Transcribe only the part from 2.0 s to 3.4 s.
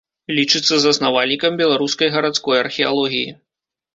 гарадской археалогіі.